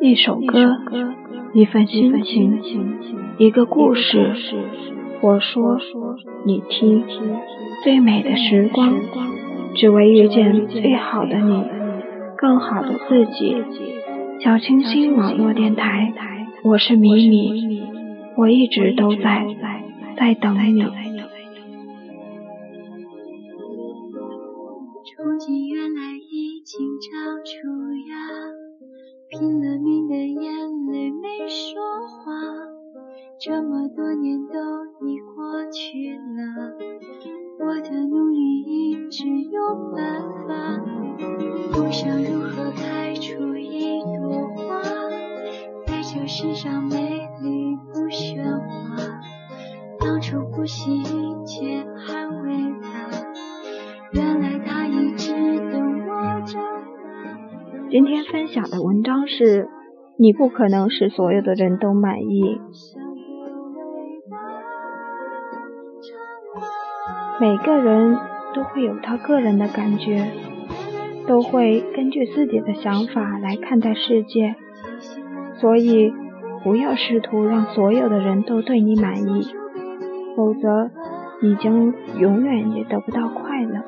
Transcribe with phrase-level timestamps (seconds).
[0.00, 0.76] 一首歌，
[1.54, 2.60] 一份心情，
[3.38, 4.32] 一个故事。
[5.22, 5.78] 我说，
[6.44, 7.04] 你听。
[7.82, 8.94] 最美的时光，
[9.74, 11.64] 只为遇见最好的你，
[12.36, 13.56] 更好的自己。
[14.40, 16.12] 小清新网络电台，
[16.62, 17.82] 我是米米，
[18.36, 19.46] 我一直都在，
[20.16, 20.82] 在等你。
[25.06, 27.52] 憧憬原来已经长出
[28.08, 28.55] 芽。
[29.38, 30.42] 拼了命的眼
[30.86, 32.32] 泪没说话，
[33.38, 34.54] 这么多年都
[35.06, 36.72] 已过去了，
[37.60, 39.60] 我的努力一直有
[39.94, 40.82] 办法。
[41.70, 44.80] 不想如何开出一朵花，
[45.86, 48.96] 在这世上美丽不喧哗。
[49.98, 51.84] 当初不惜一切
[57.96, 59.70] 今天分享的文章是：
[60.18, 62.60] 你不可能使所有的人都满意。
[67.40, 68.18] 每个人
[68.54, 70.30] 都会有他个人的感觉，
[71.26, 74.56] 都会根据自己的想法来看待世界，
[75.58, 76.12] 所以
[76.62, 79.48] 不要试图让所有的人都对你满意，
[80.36, 80.90] 否则
[81.40, 83.80] 你将永远也得不到快乐。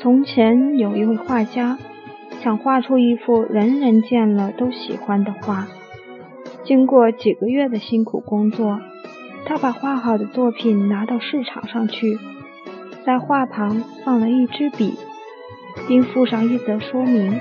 [0.00, 1.76] 从前有一位画家，
[2.42, 5.68] 想画出一幅人人见了都喜欢的画。
[6.64, 8.80] 经过几个月的辛苦工作，
[9.44, 12.18] 他把画好的作品拿到市场上去，
[13.04, 14.94] 在画旁放了一支笔，
[15.86, 17.38] 并附上一则说明：“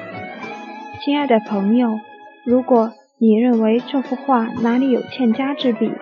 [1.00, 1.97] 亲爱的朋友，
[2.44, 5.94] 如果你认为这幅画哪里有欠佳之笔，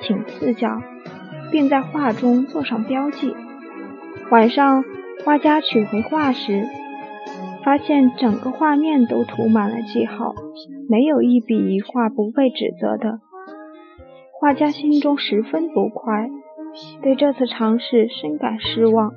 [0.00, 0.80] 请赐教，
[1.50, 3.34] 并在画中做上标记。”
[4.30, 4.84] 晚上。
[5.24, 6.66] 画家取回画时，
[7.64, 10.34] 发现整个画面都涂满了记号，
[10.88, 13.20] 没有一笔一画不被指责的。
[14.40, 16.30] 画家心中十分不快，
[17.02, 19.12] 对这次尝试深感失望。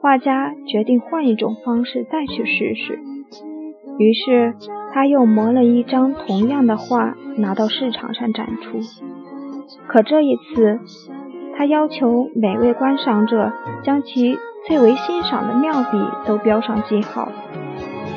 [0.00, 3.00] 画家决定换一种方式再去试试。
[3.98, 4.54] 于是，
[4.92, 8.78] 他又磨了一张同样的画，拿到市场上展出。
[9.88, 10.78] 可这一次，
[11.56, 13.52] 他要求每位观赏者
[13.82, 14.38] 将其。
[14.66, 17.28] 最为欣赏的妙笔都标上记号，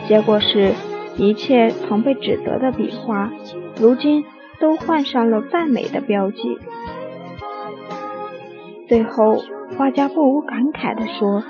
[0.07, 0.73] 结果是
[1.15, 3.31] 一切曾被指责的笔画，
[3.79, 4.25] 如今
[4.59, 6.57] 都换上了赞美的标记。
[8.89, 9.37] 最后，
[9.77, 11.43] 画家不无感慨地说：“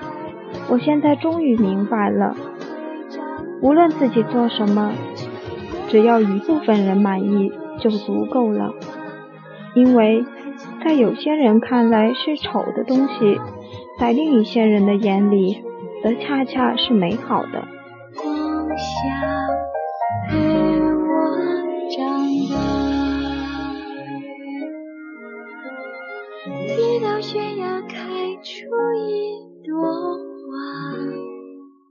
[0.70, 2.36] 我现在终于明白了，
[3.62, 4.92] 无论自己做什么，
[5.90, 8.76] 只要一部分人满意就足够了，
[9.74, 10.24] 因为
[10.86, 13.42] 在有些人看来是丑的东西。”
[14.02, 15.64] 在另一些人的眼里，
[16.02, 17.68] 则恰恰是美好的。
[18.16, 18.84] 光下
[20.28, 21.06] 陪我
[21.96, 22.02] 长
[22.50, 22.56] 大，
[26.74, 27.96] 一道悬崖开
[28.42, 28.66] 出
[28.98, 30.50] 一朵花，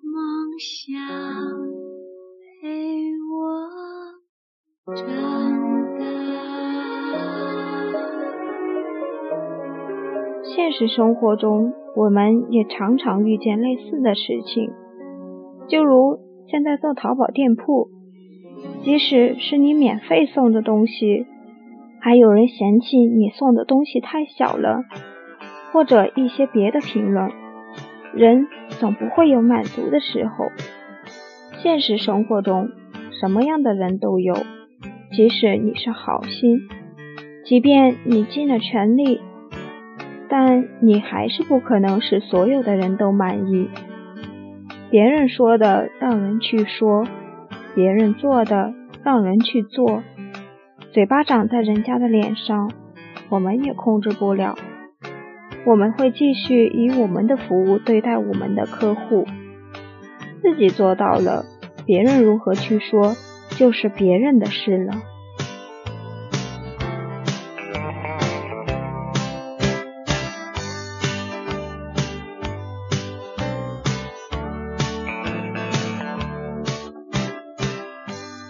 [0.02, 0.98] 梦想
[2.60, 2.66] 陪
[3.30, 3.38] 我
[4.96, 5.06] 长
[5.96, 6.02] 大。
[10.42, 11.72] 现实生活中。
[11.96, 14.70] 我们也常常遇见类似的事情，
[15.68, 17.88] 就如现在做淘宝店铺，
[18.84, 21.26] 即使是你免费送的东西，
[22.00, 24.84] 还有人嫌弃你送的东西太小了，
[25.72, 27.30] 或者一些别的评论。
[28.14, 30.46] 人总不会有满足的时候。
[31.58, 32.70] 现实生活中，
[33.20, 34.34] 什么样的人都有，
[35.12, 36.60] 即使你是好心，
[37.44, 39.20] 即便你尽了全力。
[40.30, 43.68] 但你还是不可能使所有的人都满意。
[44.88, 47.04] 别人说的让人去说，
[47.74, 48.72] 别人做的
[49.02, 50.02] 让人去做。
[50.92, 52.70] 嘴巴长在人家的脸上，
[53.28, 54.56] 我们也控制不了。
[55.66, 59.26] 我们会继续以我们的服务对待我们的客户。
[60.40, 61.44] 自己做到了，
[61.84, 63.14] 别人如何去说，
[63.50, 64.94] 就是别人的事了。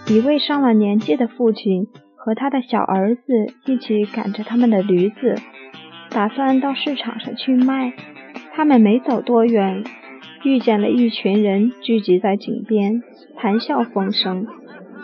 [0.07, 3.21] 一位上了年纪的父亲和他的小儿子
[3.65, 5.35] 一起赶着他们的驴子，
[6.09, 7.93] 打算到市场上去卖。
[8.53, 9.83] 他们没走多远，
[10.43, 13.01] 遇见了一群人聚集在井边，
[13.37, 14.45] 谈笑风生。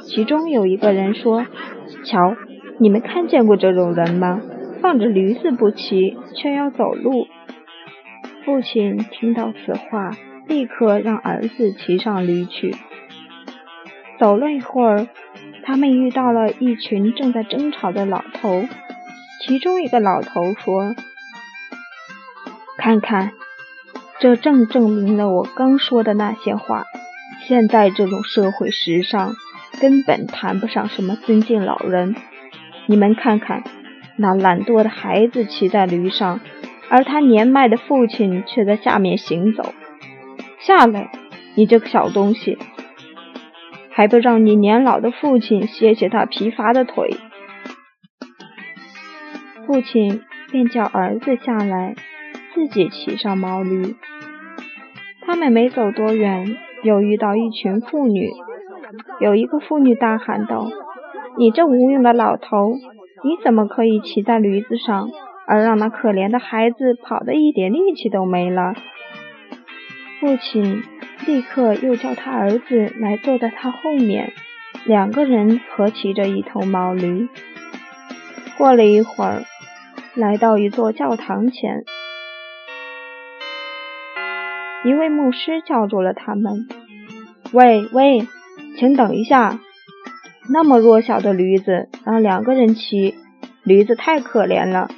[0.04, 1.46] 其中有一个人说
[2.04, 2.36] ：“瞧，
[2.80, 4.42] 你们看见过这种人吗？
[4.82, 7.28] 放着驴子不骑，却要走路。”
[8.44, 10.12] 父亲听到此话，
[10.48, 12.76] 立刻让儿子骑上驴去。
[14.20, 15.08] 走了一会儿，
[15.64, 18.66] 他们遇到了一群正在争吵的老头。
[19.42, 20.96] 其中一个老头说
[22.78, 23.32] ：“看看。”
[24.20, 26.86] 这正证明了我刚说的那些话。
[27.48, 29.36] 现在这种社会时尚
[29.80, 32.16] 根本谈不上什么尊敬老人。
[32.88, 33.64] 你们看看，
[34.16, 36.40] 那懒惰的孩子骑在驴上，
[36.90, 39.76] 而他年迈的父亲却在下面行走。
[40.60, 41.12] 下来，
[41.54, 42.58] 你这个小东西，
[43.98, 47.18] 还得让你年老的父亲歇歇他疲乏的腿？
[49.66, 50.22] 父亲
[50.52, 51.96] 便叫儿子下来。
[52.54, 53.96] 自己骑上毛驴，
[55.22, 58.30] 他们没走多远，又遇到一群妇女。
[59.20, 60.68] 有一个妇女大喊道
[61.38, 62.74] ：“你这无用的老头，
[63.24, 65.10] 你怎么可以骑在驴子上，
[65.48, 68.74] 而让那可怜的孩子跑得一点力气都没了？”
[70.20, 70.84] 父亲
[71.28, 74.32] 立刻又叫他儿子来坐在他后面，
[74.86, 77.28] 两个人合骑着一头毛驴。
[78.58, 79.44] 过了一会儿，
[80.16, 81.84] 来到一座教堂前。
[84.86, 86.66] 一位牧师叫住了他们
[87.52, 88.26] ：“喂喂，
[88.80, 89.60] 请等一下！
[90.50, 93.16] 那么弱小的驴子让两个人骑，
[93.64, 94.90] 驴子太可怜了。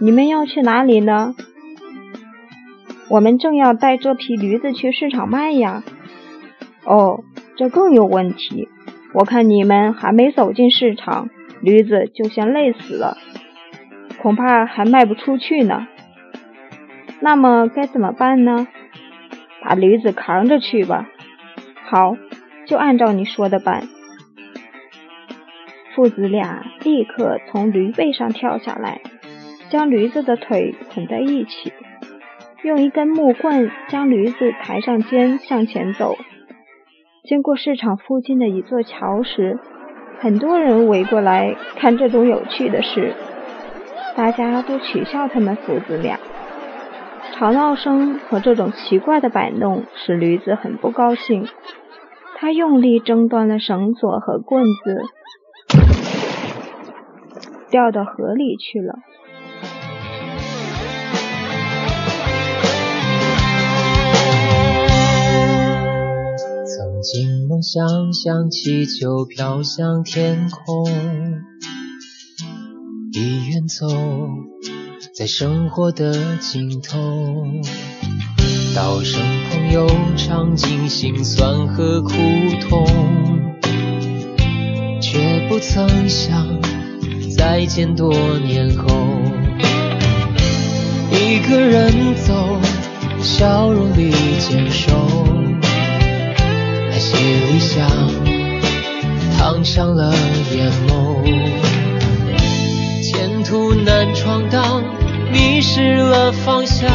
[0.00, 1.34] 你们要去哪里呢？
[3.08, 5.82] 我们正要带这匹驴子去市场卖呀。
[6.84, 7.22] 哦，
[7.56, 8.68] 这更有问题。
[9.14, 11.28] 我看你们还没走进市场，
[11.60, 13.18] 驴子就先累死了，
[14.20, 15.86] 恐怕还卖不出去呢。
[17.20, 18.66] 那么该怎么办呢？”
[19.64, 21.08] 把驴子扛着去吧。
[21.84, 22.16] 好，
[22.66, 23.86] 就按照你说的办。
[25.94, 29.02] 父子俩立刻从驴背上跳下来，
[29.70, 31.72] 将驴子的腿捆在一起，
[32.64, 36.16] 用一根木棍将驴子抬上肩向前走。
[37.24, 39.58] 经过市场附近的一座桥时，
[40.20, 43.14] 很多人围过来看这种有趣的事，
[44.16, 46.20] 大家都取笑他们父子俩。
[47.32, 51.48] 吵闹声和这种奇怪的摆弄使驴子很不高兴，
[52.36, 55.02] 他用力挣断了绳索和棍子，
[57.70, 58.94] 掉到河里去了。
[67.62, 70.84] 想像气球飘向天空，
[73.12, 73.86] 已远走。
[75.14, 76.98] 在生活的尽头，
[78.74, 79.20] 道声
[79.50, 79.86] 朋友
[80.16, 82.10] 尝尽心酸和苦
[82.68, 82.84] 痛，
[85.00, 86.60] 却不曾想
[87.36, 88.88] 再见多年后，
[91.12, 92.58] 一个人走，
[93.20, 94.10] 笑容里
[94.40, 94.90] 坚守，
[97.12, 97.86] 些理想
[99.38, 100.12] 烫伤了
[100.54, 101.22] 眼眸，
[103.02, 104.82] 前途难闯荡。
[105.30, 106.90] 迷失了方向，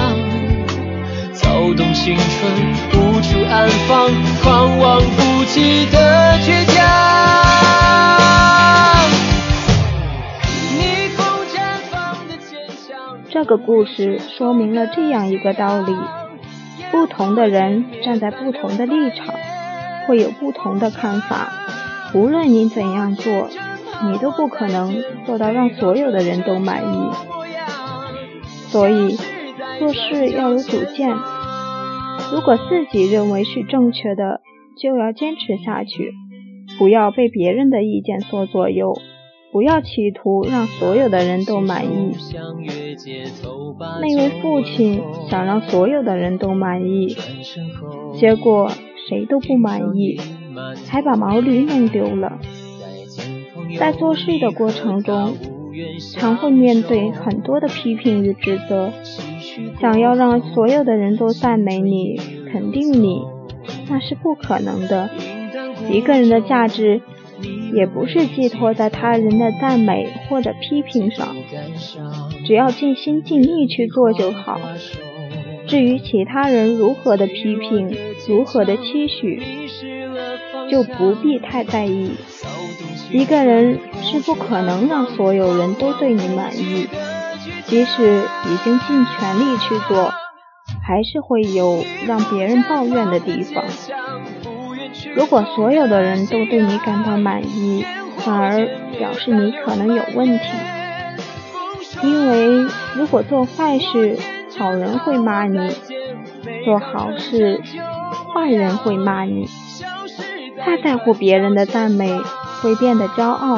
[1.33, 2.23] 躁动青春
[2.93, 4.11] 无处安放，
[4.43, 6.85] 狂妄不羁的倔强。
[10.77, 11.57] 逆风绽
[11.89, 13.17] 放的坚强。
[13.27, 15.95] 这个故事说明了这样一个道理：
[16.91, 19.33] 不同的人站在不同的立场，
[20.07, 21.51] 会有不同的看法。
[22.13, 23.49] 无论你怎样做，
[24.09, 27.11] 你都不可能做到让所有的人都满意。
[28.69, 29.17] 所以
[29.77, 31.15] 做事要有主见。
[32.31, 34.41] 如果自己认为是正确的，
[34.77, 36.13] 就要坚持下去，
[36.77, 38.97] 不要被别人的意见所左右，
[39.51, 42.15] 不要企图让所有的人都满意。
[44.01, 47.15] 那位父亲想让所有的人都满意，
[48.19, 48.71] 结果
[49.07, 50.19] 谁都不满意，
[50.87, 52.39] 还把毛驴弄丢了。
[53.79, 55.35] 在做事的过程中。
[56.15, 58.91] 常会面对很多的批评与指责，
[59.79, 62.19] 想要让所有的人都赞美你、
[62.51, 63.21] 肯定你，
[63.87, 65.07] 那是不可能的。
[65.91, 67.01] 一个人的价值，
[67.73, 71.35] 也不是寄托在他人的赞美或者批评上，
[72.45, 74.59] 只要尽心尽力去做就好。
[75.67, 77.95] 至于其他人如何的批评、
[78.27, 79.41] 如何的期许，
[80.71, 82.11] 就不必太在意。
[83.11, 86.87] 一个人是不可能让所有人都对你满意，
[87.65, 90.11] 即使已经尽全力去做，
[90.85, 93.63] 还是会有让别人抱怨的地方。
[95.17, 97.83] 如果所有的人都对你感到满意，
[98.19, 98.67] 反而
[98.99, 100.45] 表示你可能有问题。
[102.03, 104.15] 因为如果做坏事，
[104.59, 105.71] 好人会骂你；
[106.63, 107.59] 做好事，
[108.31, 109.49] 坏人会骂你。
[110.59, 112.21] 太在乎别人的赞美，
[112.61, 113.57] 会变得骄傲；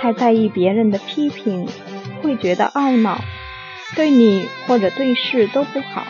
[0.00, 1.68] 太在意别人的批评，
[2.22, 3.20] 会觉得懊恼。
[3.94, 6.02] 对你或者对事都不好。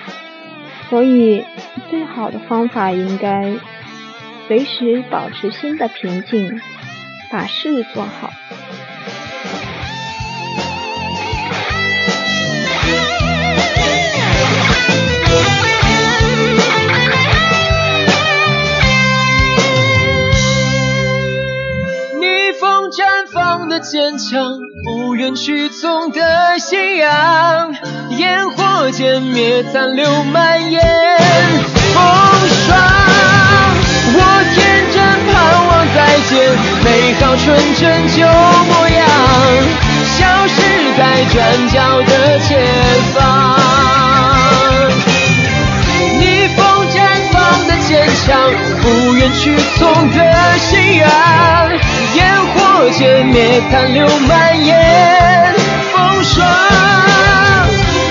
[0.88, 1.44] 所以，
[1.90, 3.52] 最好的方法应该
[4.48, 6.60] 随时保持心的平静，
[7.32, 8.30] 把事做好。
[22.20, 27.74] 逆风绽放的坚强，不愿屈从的信仰。
[28.16, 30.80] 烟火歼灭，残留蔓延，
[37.18, 39.08] 好纯真旧模样，
[40.16, 40.54] 消失
[40.96, 42.56] 在转角的前
[43.14, 43.58] 方。
[46.20, 46.94] 逆风绽
[47.32, 48.38] 放的坚强，
[48.80, 51.08] 不愿屈从的信仰，
[52.14, 55.54] 烟火歼灭，残留蔓延，
[55.92, 56.46] 风霜。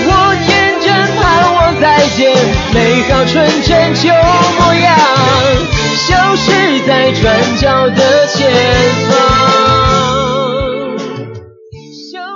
[0.08, 0.10] 我
[0.46, 0.86] 天真
[1.16, 2.36] 盼望再见
[2.72, 4.94] 美好纯真旧模样，
[5.96, 7.24] 消失在转
[7.56, 8.50] 角的前
[9.08, 9.16] 方。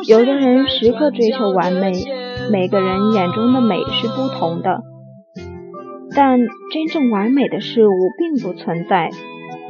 [0.08, 1.92] 有的人时刻追求完美，
[2.50, 4.80] 每个人眼中的美是不同的，
[6.16, 6.40] 但
[6.72, 9.10] 真正完美的事物并不存在。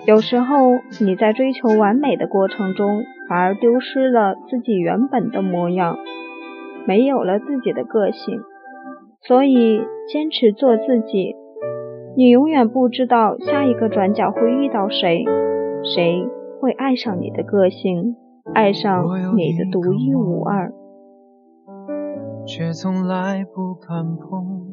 [0.07, 5.99] 有时候你在追求完美的过程中，反而丢失了自己原本的模样，
[6.87, 8.41] 没有了自己的个性。
[9.27, 11.35] 所以，坚持做自己。
[12.17, 15.25] 你永远不知道下一个转角会遇到谁，
[15.83, 16.27] 谁
[16.61, 18.17] 会爱上你的个性，
[18.53, 19.05] 爱上
[19.37, 20.73] 你的独一无二。
[22.47, 24.67] 却从来不敢碰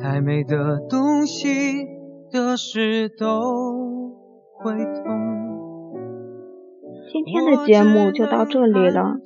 [0.00, 1.86] 太美的东西
[2.32, 4.10] 得失都
[4.58, 5.04] 会痛。
[7.12, 9.18] 今天的节目就到这里了。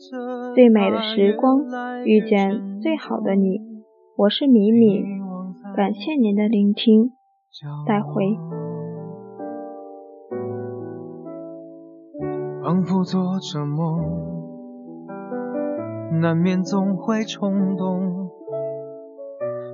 [0.54, 1.64] 最美的时光，
[2.04, 3.60] 遇见最好的你。
[4.16, 5.04] 我是米米，
[5.78, 7.12] 感谢您的聆听，
[7.86, 8.36] 再会。
[12.64, 14.00] 仿佛做着梦，
[16.20, 18.28] 难免总会冲动，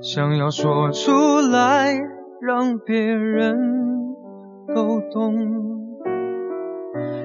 [0.02, 1.10] 想要说出
[1.50, 1.94] 来
[2.38, 4.14] 让别人
[4.74, 5.32] 都懂。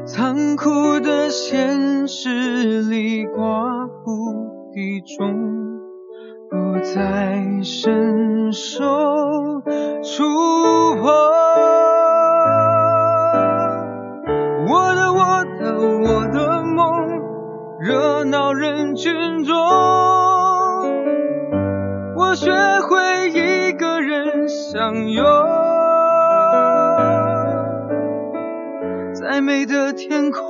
[0.06, 5.59] 残酷的现实里，寡妇的重。
[6.72, 8.84] 不再伸手
[10.04, 10.24] 触
[10.98, 11.10] 碰，
[14.68, 15.74] 我的我的
[16.04, 16.78] 我的梦，
[17.80, 19.58] 热闹人群中，
[22.16, 25.26] 我学会一个人相拥，
[29.16, 30.46] 再美的天空，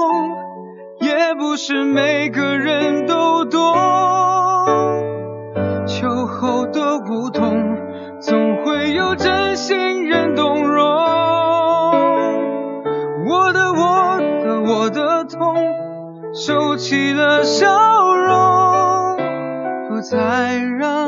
[1.00, 3.06] 也不是每个人
[14.90, 15.56] 的痛
[16.34, 19.18] 收起了笑容，
[19.88, 20.99] 不再让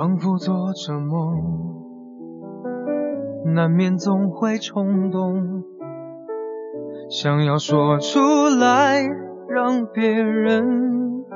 [0.00, 1.74] 仿佛做着梦，
[3.54, 5.62] 难免总会冲动，
[7.10, 8.18] 想要说出
[8.58, 9.06] 来
[9.46, 11.26] 让别人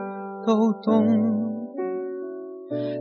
[0.47, 1.07] 都懂。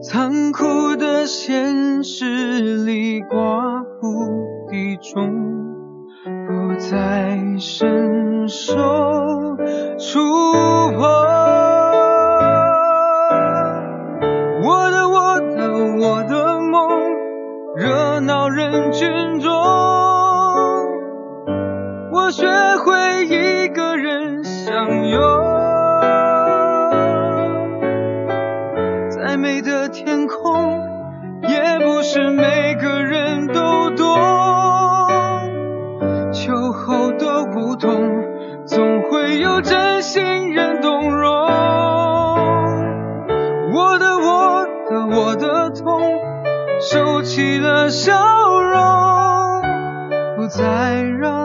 [0.01, 5.31] 残酷的现实里，寡不敌众，
[6.45, 8.75] 不再伸手
[39.43, 41.29] 有真心人动容。
[43.73, 46.01] 我的我的我的痛
[46.79, 48.13] 收起了笑
[48.61, 49.61] 容
[50.37, 51.42] 不再让